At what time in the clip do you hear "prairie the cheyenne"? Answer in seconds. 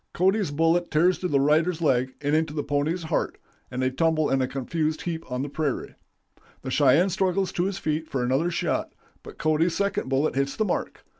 5.47-7.09